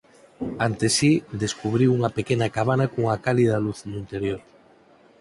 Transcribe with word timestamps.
Ante 0.67 0.87
si 0.97 1.11
descubriu 1.43 1.89
unha 1.97 2.13
pequena 2.17 2.47
cabana 2.55 2.85
cunha 2.93 3.15
cálida 3.25 3.63
luz 3.65 3.79
no 3.89 3.95
interior. 4.03 4.41